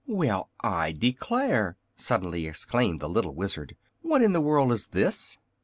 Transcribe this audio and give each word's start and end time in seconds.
"Well, 0.07 0.49
I 0.61 0.93
declare!" 0.93 1.77
suddenly 1.95 2.47
exclaimed 2.47 3.01
the 3.01 3.07
little 3.07 3.35
Wizard. 3.35 3.75
"What 4.01 4.23
in 4.23 4.31
the 4.33 4.41
world 4.41 4.71
is 4.71 4.87
this?" 4.87 5.37